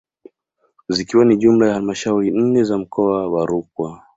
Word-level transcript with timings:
Zikiwa 0.89 1.25
ni 1.25 1.37
jumla 1.37 1.67
ya 1.67 1.73
halmashauri 1.73 2.31
nne 2.31 2.63
za 2.63 2.77
mkoa 2.77 3.27
wa 3.31 3.45
Rukwa 3.45 4.03